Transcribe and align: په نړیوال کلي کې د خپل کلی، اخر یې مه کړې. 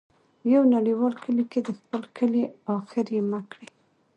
په 0.39 0.59
نړیوال 0.75 1.13
کلي 1.23 1.45
کې 1.51 1.59
د 1.67 1.69
خپل 1.79 2.01
کلی، 2.17 2.43
اخر 2.77 3.05
یې 3.15 3.21
مه 3.29 3.39
کړې. 3.51 3.67